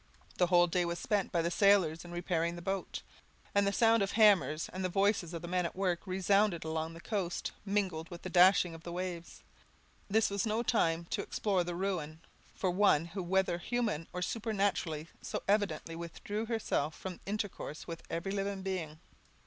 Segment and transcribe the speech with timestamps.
[0.39, 3.03] The whole day was spent by the sailors in repairing the boat;
[3.53, 6.95] and the sound of hammers, and the voices of the men at work, resounded along
[6.95, 9.43] the coast, mingled with the dashing of the waves.
[10.09, 12.19] This was no time to explore the ruin
[12.55, 18.31] for one who whether human or supernatural so evidently withdrew herself from intercourse with every
[18.31, 18.99] living being.